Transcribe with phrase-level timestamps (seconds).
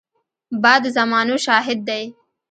[0.63, 2.03] باد د زمانو شاهد دی